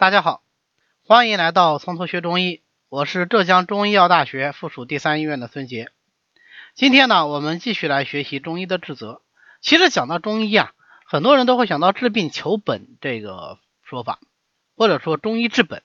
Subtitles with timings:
[0.00, 0.42] 大家好，
[1.02, 5.92] 欢迎来到从头学中医，我是浙江中医药大学附属第三医院的孙杰。
[6.74, 9.20] 今天呢，我们继续来学习中医的治则。
[9.60, 10.72] 其实讲到中医啊，
[11.04, 14.20] 很多人都会想到治病求本这个说法，
[14.74, 15.82] 或者说中医治本。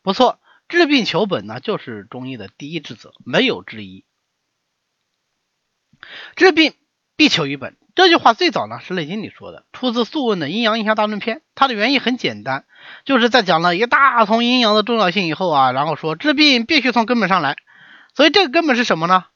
[0.00, 4.06] 不错，治病求本呢，就是中医的第一治则，没有之一。
[6.36, 6.72] 治病
[7.16, 7.76] 必求于本。
[7.94, 11.38] 这句话最早呢是《内经》里说的，出自《素问》的《阴阳应象大论篇》。
[11.54, 12.64] 它的原意很简单，
[13.04, 17.56] 就是在讲了一大通阴阳的重要性以后啊，然后说治病必须从根本上来。
[18.14, 19.26] 所以这个根本是什么呢？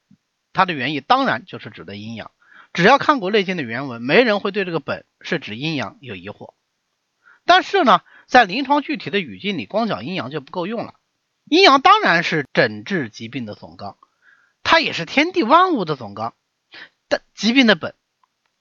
[0.52, 2.30] 它的原意当然就是指的阴阳。
[2.72, 6.54] 只要看过《内经》的原文，没人会对这个本是指阴阳有疑惑。
[7.44, 10.94] 但是呢，在临床具体的语境里，光讲阴阳就不够用了。
[11.48, 13.96] 阴阳当然是诊治疾病的总纲，
[14.62, 16.34] 它也是天地万物的总纲。
[17.08, 17.94] 但疾病的本。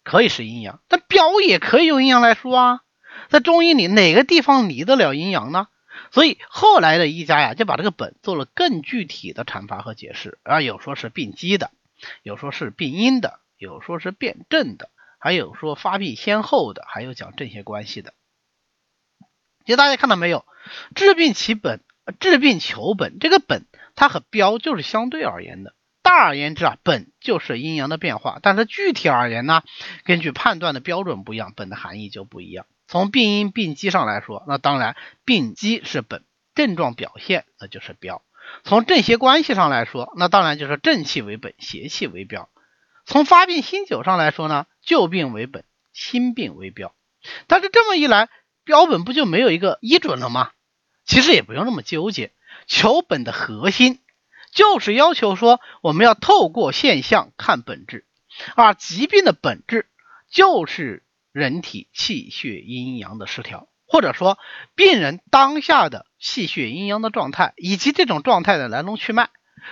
[0.03, 2.81] 可以是阴阳，但表也可以用阴阳来说啊。
[3.29, 5.67] 在中医里，哪个地方离得了阴阳呢？
[6.11, 10.61] 所以后来的医家呀，就把这个本做了更具体的阐发和解释啊。
[10.61, 11.71] 有说是病机的，
[12.21, 18.13] 有说是病因的，有说是辨证的，还有说发病先后的，还有讲正邪关系的。
[19.65, 20.45] 其实大家看到没有？
[20.93, 21.81] 治病其本，
[22.19, 23.65] 治病求本，这个本
[23.95, 25.73] 它和标就是相对而言的。
[26.05, 29.63] 大而言之啊，本就是阴阳的变化，但是具体而言呢，
[30.03, 32.67] 根据判断的标准不一样，本的含义就不一样。
[32.87, 38.21] 从病因病机上来说，那当然病机是本，症状表现那就是标。
[38.63, 42.49] 从正邪关系上来说，那当然就是正气为本，邪气为标。
[43.07, 46.93] 从发病新酒上来说呢，旧病为本，新病为标。
[47.47, 48.29] 但是这么一来，
[48.63, 50.51] 标本不就没有一个依准了吗？
[51.03, 52.31] 其实也不用那么纠结，
[52.67, 53.99] 求本的核心。
[54.55, 58.07] 就是要求说，我们要透过现象看本质，
[58.55, 59.87] 而疾病的本质
[60.31, 61.03] 就是
[61.33, 64.39] 人体气血阴阳的失调，或者说
[64.73, 69.29] 病人当下的气血阴阳的状态，以及这种状态的来龙去脉。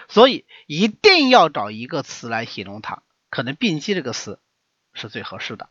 [0.09, 4.39] 所以一定要找一个词来形容它，可能病机这个词
[4.93, 5.69] 是最合适的。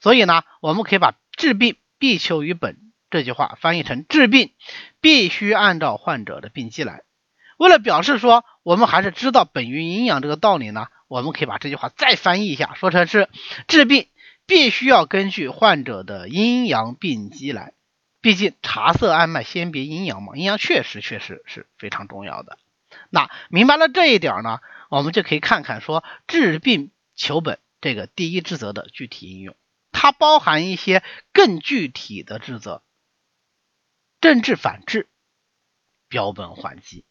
[0.00, 4.54] 所以呢，我们可以把“治病必求于本”这句话翻译成“治病
[5.00, 7.04] 必须按照患者的病机来”。
[7.60, 13.28] 为了表示说我们还是知道本于阴阳这个道理呢，我们可以把这句话再翻译一下，说成是
[13.68, 14.08] 治病
[14.46, 17.74] 必须要根据患者的阴阳病机来。
[18.22, 22.58] 毕竟察色按脉先别阴阳嘛，阴阳确实确实是非常重要的。
[23.10, 29.54] 那明白了这一点呢，我们就可以看看说治病求本这个第一职责的具体应用，
[29.92, 31.02] 它包含一些
[31.34, 32.82] 更具体的职责：
[34.18, 35.08] 正治反治，
[36.08, 37.04] 标本缓急。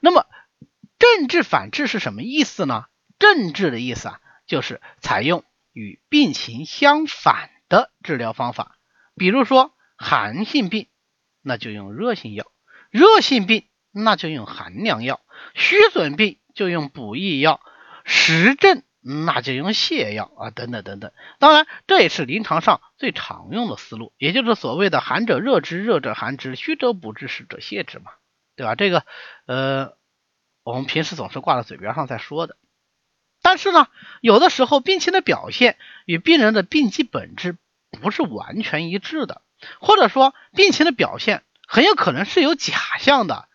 [0.00, 0.26] 那么，
[0.98, 2.86] 正治反治是什么意思呢？
[3.18, 8.78] 正治的意思啊，就是采用与病情相反的治疗方法。
[9.14, 10.88] 比如说寒性病，
[11.42, 12.46] 那就用热性药；
[12.90, 15.20] 热性病，那就用寒凉药；
[15.54, 17.60] 虚损病就用补益药；
[18.04, 21.12] 实症那就用泻药啊，等等等等。
[21.38, 28.12] 当然，这也是临床上最常用的思路，也就是所谓的寒者热之，热者寒之，虚者补之，实者泻之嘛。
[28.60, 28.74] 对吧？
[28.74, 29.06] 这个，
[29.46, 29.96] 呃，
[30.64, 32.56] 我们平时总是挂在嘴边上在说的，
[33.40, 33.86] 但是呢，
[34.20, 37.56] 有的时候病情的表现与病人的病机本质
[38.02, 39.40] 不是完全一致的，
[39.80, 43.48] 或者说病情的表现很有可能是有假象的。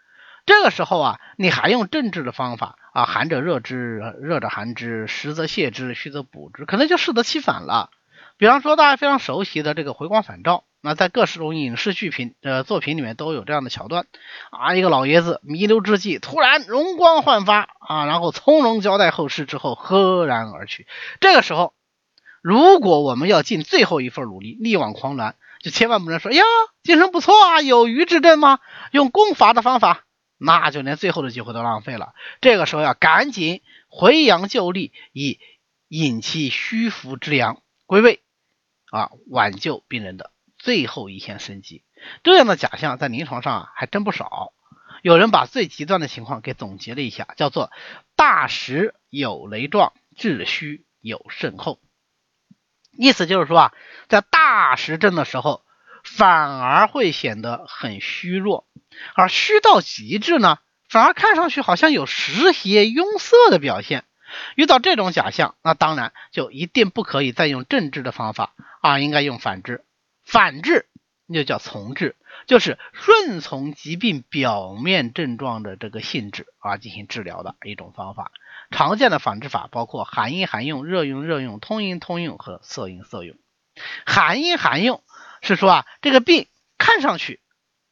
[0.48, 7.92] 这个时候啊，你还用正治的方法啊，寒者热之，热者寒之，实则泻之，虚则补之，可能就适得其反了。
[8.38, 10.64] 比方说大家非常熟悉的这个回光返照。
[10.86, 14.06] 那在各式种影视剧品呃作品里面都有这样的桥段
[14.52, 20.86] 啊，一个老爷子弥留之际突然容光焕发啊，然后从容交代后事之后赫然而去。
[21.20, 21.74] 这个时候，
[22.44, 26.44] 如果我们要尽最后一份努力力挽狂澜，就千万不能说呀
[26.84, 28.60] 精神不错啊，有余之症吗？
[28.92, 30.06] 用攻伐的方法，
[30.38, 32.14] 那就连最后的机会都浪费了。
[32.42, 35.40] 这个时候要赶紧回阳救力，以
[35.88, 38.22] 引其虚浮之阳归位
[38.92, 40.30] 啊，挽救病人的。
[40.66, 41.84] 最后一线生机，
[42.24, 44.52] 这样的假象在临床上啊还真不少。
[45.04, 47.72] 有人把最极端的情况给总结了一下，叫做
[48.18, 51.80] “大实有雷状，治虚有甚后”。
[52.98, 53.74] 意思就是说啊，
[54.10, 55.64] 在大实症的时候，
[56.04, 58.66] 反而会显得很虚弱；
[59.14, 60.58] 而虚到极致呢，
[60.90, 64.04] 反而看上去好像有实邪壅塞的表现。
[64.56, 69.86] 遇到这种假象，那当然就一定不可以再用正治的方法啊，应该用反治。
[70.26, 70.88] 反治
[71.28, 72.16] 又叫从治，
[72.48, 78.32] 就是顺从疾病表面症状的这个性质啊进行治疗的一种方法。
[78.72, 83.38] 常见的反治法包括寒阴寒用、热用热用、通阴通用和色阴色用。
[84.06, 85.04] 寒阴寒用
[85.42, 86.48] 是说啊，这个病
[86.78, 87.40] 看上去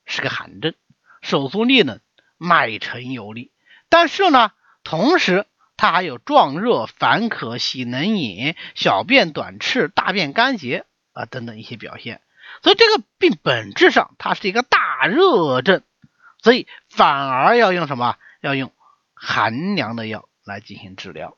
[0.06, 0.74] 是个寒症，
[1.22, 2.00] 手足利冷，
[2.38, 3.52] 脉沉有力。
[3.90, 4.52] 但是呢，
[4.84, 5.46] 同时
[5.78, 12.22] 它还有壮热、烦渴、喜能饮、小便短赤、大便干结啊等等一些表现。
[12.62, 15.82] 所以这个病本质上它是一个大热症，
[16.42, 18.18] 所以反而要用什么？
[18.42, 18.74] 要用
[19.14, 21.38] 寒凉的药来进行治疗。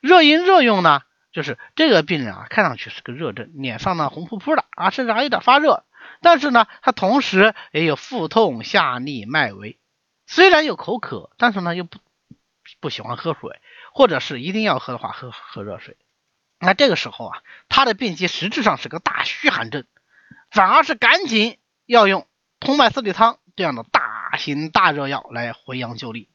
[0.00, 5.84] 热饮热用呢，就是这个病人啊，看上去是个热症，脸上呢红扑扑的啊，甚至还有点发热。
[6.20, 9.78] 但是呢，他同时也有腹痛、下痢、脉微，
[10.26, 11.98] 虽然有口渴，但是呢又不
[12.80, 13.60] 不喜欢喝水，
[13.92, 15.96] 或者是一定要喝的话，喝喝热水。
[16.64, 17.38] 那这个时候啊，
[17.68, 19.84] 他的病机实质上是个大虚寒症。
[20.50, 22.28] 反而是赶紧要用
[22.60, 26.28] 通脉四逆汤这样的大型大热药来回阳救力。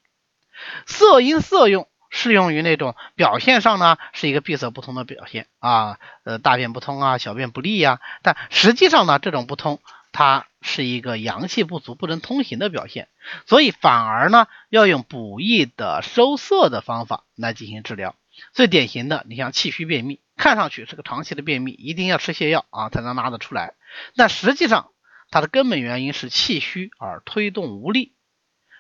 [0.86, 8.02] 色阴色用适用于那种表现上呢是一个闭塞不通的表现啊，呃大便不通啊，小便不利呀。
[8.22, 9.80] 但实际上呢，这种不通
[10.12, 13.08] 它是一个阳气不足不能通行的表现，
[13.46, 18.16] 所以反而呢要用补益的收涩的方法来进行治疗。
[18.54, 23.76] 最典型的，你像气虚便秘，看上去是个长期的便秘，一定要吃泻药啊才能拉得出来。
[24.16, 24.92] 但实际上，
[25.30, 28.14] 它的根本原因是气虚而推动无力。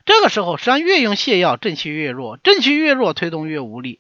[0.05, 3.99] 这个时候，实际上越用泻药，正气越弱，正气越弱，推动越无力。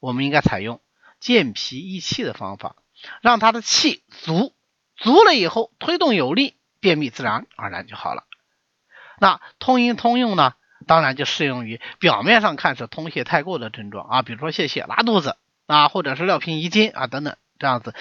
[0.00, 0.80] 我们应该采用
[1.20, 2.76] 健脾益气的方法，
[3.22, 4.52] 让他的气足，
[4.96, 8.24] 足了以后推动有力，便秘自然而然就好了。
[9.18, 10.54] 那通阴通用呢？
[10.86, 17.94] 当然就适用于表面上看是通泄太过的症状啊，比如说泄泻、拉肚子啊，或者是尿频遗精啊等等这样子。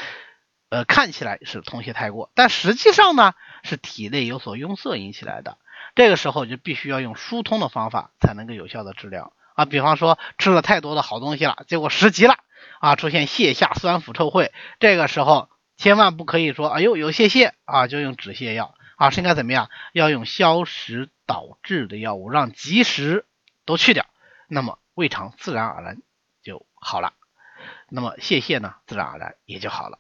[0.68, 5.58] 呃，看起来是通泄太过，但实际上呢是体内有所壅塞引起来的。
[5.96, 9.66] 这个时候就必须要用疏通的方法才能够有效的治疗啊。
[9.66, 12.40] 比方说吃了太多的好东西了，结果食积了
[12.80, 14.50] 啊，出现泻下、酸腐、臭秽，
[14.80, 15.48] 这个时候
[15.84, 19.70] 千万不可以说哎呦有泄泻啊就用止泻药啊，是应该怎么样？
[19.92, 23.26] 要用消食导滞的药物，让积食
[23.66, 24.06] 都去掉，
[24.48, 26.02] 那么胃肠自然而然
[26.42, 27.12] 就好了，
[27.90, 30.00] 那么泄泻呢自然而然也就好了。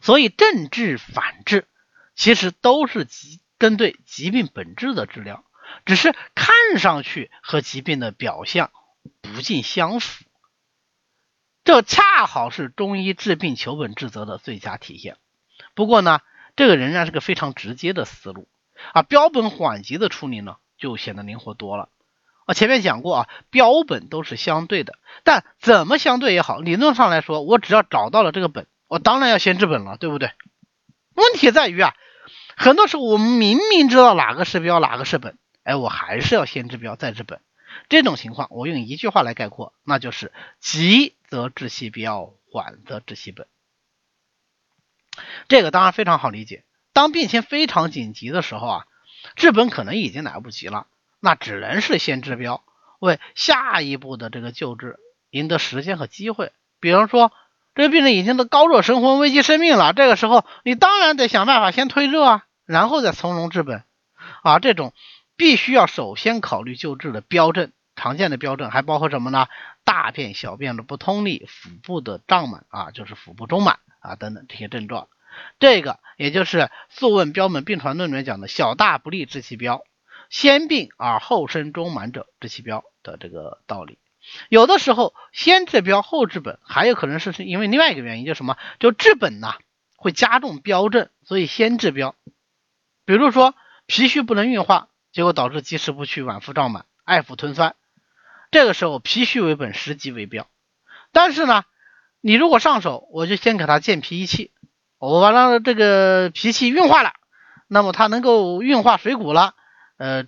[0.00, 1.68] 所以正治反治
[2.14, 5.44] 其实都是疾针对疾病本质的治疗，
[5.84, 8.70] 只是看上去和疾病的表象
[9.20, 10.24] 不尽相符，
[11.64, 15.16] 这恰好是中医治病求本治则的最佳体现。
[15.74, 16.20] 不过呢，
[16.56, 18.48] 这个仍然是个非常直接的思路
[18.92, 21.88] 啊，标本缓急的处理呢就显得灵活多了
[22.46, 22.54] 我。
[22.54, 28.66] 前面讲过啊，标本都是相对的，但怎么相对也好，理论上来说，我只要找到了这个本。
[28.88, 30.32] 我当然要先治本了，对不对？
[31.14, 31.94] 问题在于啊，
[32.56, 37.40] 很多时候我们明明知道哪个是标，哪个是本，哎，我还是要先治标再治本。
[37.88, 43.46] 这种情况，我用一句话来概括，那就是急则治其标，缓则治其本。
[45.48, 46.62] 这个当然非常好理解。
[46.92, 48.86] 当病情非常紧急的时候啊，
[49.34, 50.88] 治本可能已经来不及了，
[51.20, 52.62] 那只能是先治标，
[52.98, 54.98] 为下一步的这个救治
[55.30, 56.52] 赢得时间和机会。
[56.80, 57.32] 比方说。
[57.74, 59.94] 这个病人已经都高热生昏，危及生命了。
[59.94, 63.82] 这个时候，你当然得想办法先退热啊，然后再从容治本
[64.42, 64.58] 啊。
[64.58, 64.92] 这种
[65.36, 69.46] 必须要首先考虑救治的标症，常见的标症还包括什么呢？
[69.84, 75.06] 大便、小便的不通利，腹部的胀满啊，就是腹部中满啊等等这些症状。
[75.60, 76.58] 这个也就是
[76.88, 79.84] 《素问·标本病传论》里面讲的“小大不利治其标，
[80.30, 83.98] 先病而后生中满者治其标”的这个道理。
[84.48, 88.58] 有的时候先治标后治本，还有可能是是因为另外一个原因，就什么？
[88.80, 89.58] 就治本呐
[89.94, 92.16] 会加重标症，所以先治标。
[93.04, 93.54] 比如说
[93.86, 97.76] 脾虚不能运化，结果导致积食不去，脘腹胀满，爱腹吞酸，
[98.52, 100.46] 这个时候脾虚为本，食积为标。
[101.10, 101.64] 但是呢，
[102.20, 104.52] 你如果上手，我就先给他健脾益气，
[104.98, 107.14] 我把他这个脾气运化了，
[107.66, 109.54] 那么他能够运化水谷了，
[109.96, 110.26] 呃，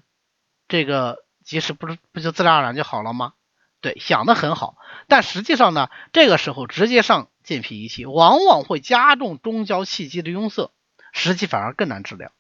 [0.67, 3.35] 这个积食不是不就自然而然就好了吗？
[3.83, 10.73] 对，想的很好，但实际上呢，这个时候直接上健脾益气，往往会加重中焦气机的壅塞，
[11.13, 12.33] 实际反而更难治疗，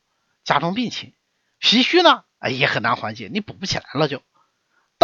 [0.44, 1.12] 加重病情。
[1.58, 4.22] 脾虚呢，哎也很难缓解，你补不起来了就，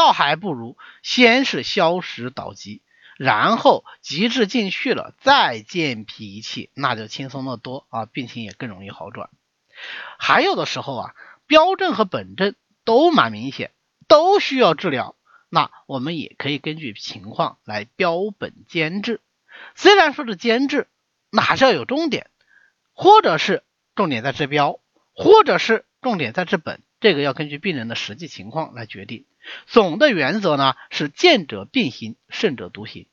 [0.01, 2.81] 倒还不如先是消食导积，
[3.19, 9.29] 然后积滞进去了，再健脾气，那就轻松的多啊，病情也更容易好转。
[10.19, 11.15] 还有的时候啊，
[11.47, 12.55] 标症和本症
[12.87, 13.73] 都蛮明显，
[14.09, 15.17] 都需要治疗。
[15.51, 19.21] 那我们也可以根据情况来标本兼治，
[19.75, 20.89] 虽然说是兼治，
[21.31, 22.31] 那还是要有重点，
[22.95, 23.63] 或者是
[23.95, 24.81] 重点在治标，
[25.13, 29.27] 或者是重点在治本，这个要根据病人的实际情况来决定。
[29.67, 33.07] 总的原则呢是见者并行，胜者独行，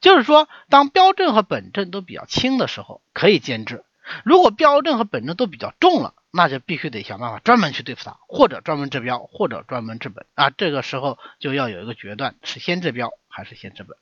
[0.00, 3.84] 就是说当标症和本症都比较轻的时候可以兼治，
[4.24, 10.50] 如果标症和本症都比较重了，那就必须得想办法专门去对付它，或者专门治标，或者专门治本啊。
[10.50, 13.96] 这个时候就要有一个决断，是先治标还是先治本。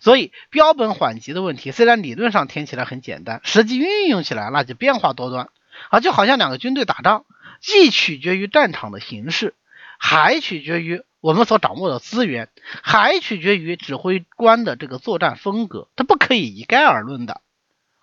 [0.00, 5.50] 所以标本缓急的问题，虽然理论上听起来很简单，实际运用起来那就变化多端
[5.90, 7.24] 啊，就好像两个军队打仗，
[7.60, 9.54] 既取决于战场的形势，
[9.98, 12.48] 还取决于我们所掌握的资源，
[12.82, 17.42] 还取决于指挥官的这个作战风格，它不可以一概而论的。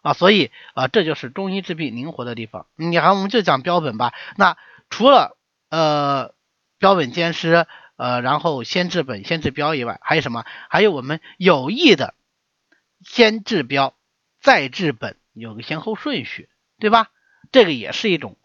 [0.01, 2.67] 啊，所以啊，这就是中医治病灵活的地方。
[2.75, 4.13] 你看，我们就讲标本吧。
[4.37, 4.55] 那
[4.91, 5.35] 除了
[5.69, 6.35] 呃
[6.77, 10.45] 标本兼施，呃，然后先治本先治标以外，还有什么？
[10.69, 12.13] 还有我们有意的
[13.03, 13.95] 先治标
[14.41, 17.09] 再治本，有个先后顺序，对吧？
[17.51, 18.37] 这个也是一种，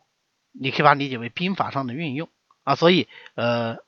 [0.52, 2.30] 你可以把它理解为兵法上的运用
[2.70, 2.74] 啊。
[2.74, 3.78] 所以呃，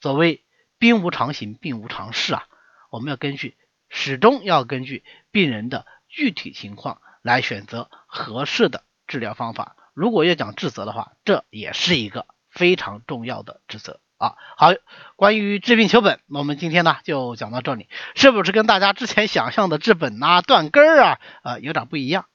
[0.00, 0.44] 所谓
[0.78, 2.46] 兵无常形，病无常势啊，
[2.90, 3.56] 我们要根据
[3.88, 5.86] 始终要根据病人的。
[6.12, 9.76] 具体情况来选择合适的治疗方法。
[9.94, 14.34] 如果要讲治则的话，这也是一个非常重要的职责啊。
[14.56, 14.72] 好，
[15.14, 22.26] 关于治病求本，那我们今天呢就讲到这里，是不是跟大家之前想象的治本啊、断根儿啊，呃，有点不一样？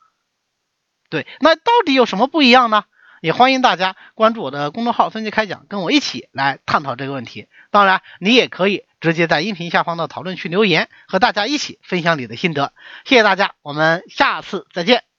[1.10, 2.86] 对，那到底有什么不一样呢？
[3.22, 7.48] 也欢迎大家关注我的公众号“分析开讲”，跟我一起来探讨这个问题。
[7.72, 8.86] 当然，你也可以。
[9.02, 12.74] 直接在音频下方的讨论区留言，和大家一起分享你的心得。
[13.04, 15.15] 谢谢大家，我们下次再见。